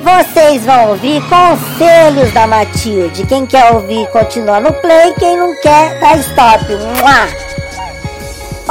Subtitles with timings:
[0.00, 3.26] vocês vão ouvir conselhos da Matilde.
[3.26, 5.12] Quem quer ouvir, continua no play.
[5.14, 6.64] Quem não quer, dá stop.
[6.64, 7.28] Mua!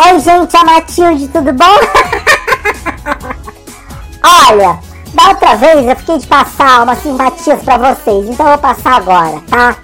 [0.05, 1.65] Oi, gente, a Matilde, tudo bom?
[4.49, 4.79] Olha,
[5.13, 8.95] da outra vez eu fiquei de passar umas simpatias pra vocês, então eu vou passar
[8.95, 9.75] agora, tá?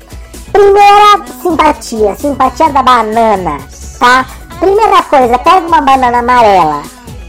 [0.51, 3.57] Primeira simpatia, simpatia da banana,
[3.99, 4.25] tá?
[4.59, 6.81] Primeira coisa, pega uma banana amarela,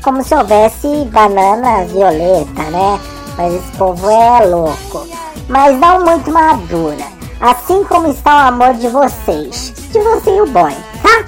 [0.02, 3.00] como se houvesse banana violeta, né?
[3.36, 5.06] Mas esse povo é louco.
[5.48, 7.04] Mas não muito madura.
[7.40, 9.72] Assim como está o amor de vocês.
[9.90, 11.24] De você e o boy, tá?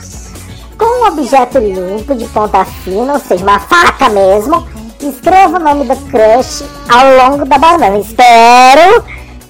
[0.78, 4.66] Com um objeto limpo, de ponta fina, ou seja, uma faca mesmo,
[5.00, 7.98] escreva o nome do crush ao longo da banana.
[7.98, 9.04] Espero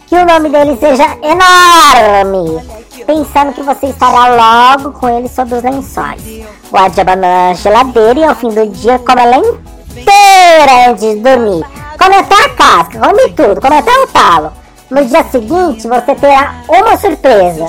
[0.06, 2.66] que o nome dele seja enorme,
[3.06, 6.22] pensando que você estará logo com ele sob os lençóis.
[6.70, 11.16] Guarde a banana na geladeira e ao fim do dia come ela inteira antes de
[11.16, 11.64] dormir.
[11.98, 14.52] Come até a casca, come tudo, come até o talo.
[14.90, 17.66] No dia seguinte você terá uma surpresa.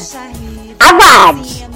[0.79, 1.67] Aguarde!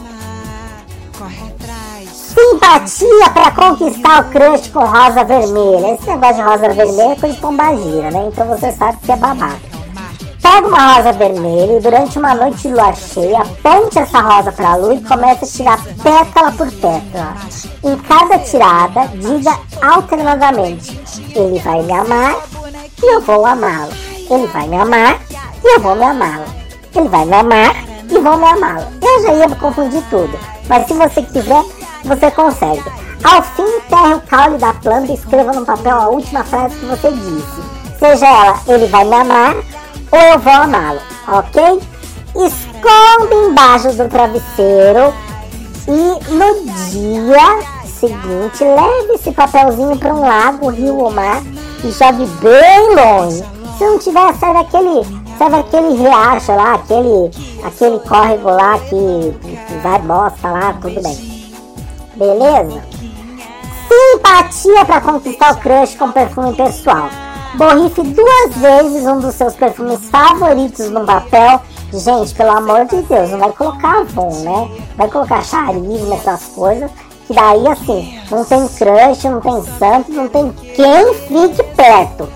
[2.14, 5.94] Simpatia para conquistar o crush com rosa vermelha.
[5.94, 8.30] Esse negócio de rosa vermelha é coisa de pombagira, né?
[8.32, 9.74] Então você sabe que é babaca.
[10.42, 14.72] Pega uma rosa vermelha e durante uma noite de lua cheia, aponte essa rosa para
[14.72, 17.36] a lua e comece a tirar pétala por pétala.
[17.84, 20.98] Em cada tirada, diga alternadamente:
[21.36, 22.38] Ele vai me amar
[23.02, 23.92] e eu vou amá-lo.
[24.30, 25.20] Ele vai me amar
[25.64, 26.46] e eu vou me amá-lo.
[26.96, 27.76] Ele vai me amar
[28.10, 28.86] e vou me amá-lo.
[29.02, 31.64] Eu já ia confundir tudo, mas se você quiser,
[32.06, 32.84] você consegue.
[33.24, 36.86] Ao fim, enterre o caule da planta e escreva no papel a última frase que
[36.86, 37.62] você disse.
[38.00, 39.56] Seja ela, ele vai me amar
[40.12, 41.82] ou eu vou amá-lo, ok?
[42.36, 45.14] Esconde embaixo do travesseiro
[45.88, 47.73] e no dia
[48.08, 51.42] seguinte leve esse papelzinho para um lago, rio ou mar
[51.84, 53.44] e jogue bem longe.
[53.78, 55.06] Se não tiver, sai daquele,
[55.38, 57.32] sai daquele riacho lá, aquele,
[57.64, 59.34] aquele córrego lá que,
[59.68, 61.34] que vai bosta lá, tudo bem.
[62.16, 62.84] Beleza?
[63.88, 67.10] Simpatia para conquistar o crush com perfume pessoal.
[67.56, 71.62] Borrife duas vezes um dos seus perfumes favoritos no papel.
[71.94, 74.72] Gente, pelo amor de Deus, não vai colocar Avon, né?
[74.98, 76.90] Vai colocar charisma, essas coisas.
[77.28, 82.30] Que daí, assim, não tem crush, não tem santo, não tem quem fique perto.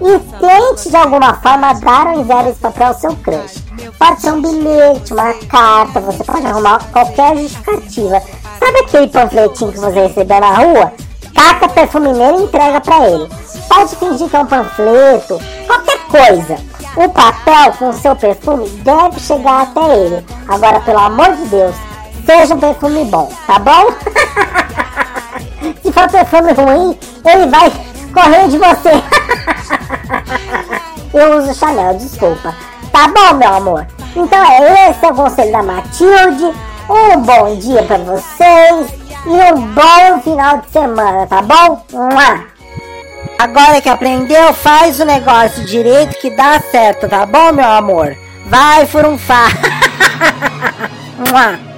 [0.00, 3.64] E tente de alguma forma dar ou enviar esse papel ao seu crush.
[3.98, 8.22] Pode ser um bilhete, uma carta, você pode arrumar qualquer justificativa.
[8.58, 10.92] Sabe aquele panfletinho que você recebeu na rua?
[11.34, 13.28] Taca perfume nele e entrega para ele.
[13.68, 16.56] Pode fingir que é um panfleto, qualquer coisa.
[16.96, 20.26] O papel com seu perfume deve chegar até ele.
[20.48, 21.76] Agora, pelo amor de Deus,
[22.26, 23.92] seja um perfume bom, tá bom?
[25.82, 27.72] Se for perfume ruim, ele vai
[28.12, 28.90] correr de você.
[31.12, 32.54] Eu uso Chanel, desculpa.
[32.92, 33.86] Tá bom, meu amor?
[34.14, 36.54] Então é esse é o conselho da Matilde.
[36.88, 38.94] Um bom dia para vocês
[39.26, 41.82] e um bom final de semana, tá bom?
[43.38, 48.16] Agora que aprendeu, faz o negócio direito que dá certo, tá bom, meu amor?
[48.46, 49.50] Vai furunfar.